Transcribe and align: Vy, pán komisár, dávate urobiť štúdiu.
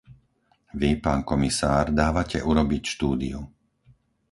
Vy, 0.81 0.91
pán 1.05 1.21
komisár, 1.29 1.85
dávate 2.01 2.37
urobiť 2.51 2.83
štúdiu. 2.97 3.37